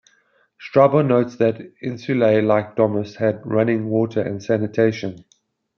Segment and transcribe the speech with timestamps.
[0.59, 5.25] Strabo notes that "insulae", like "domus", had running water and sanitation.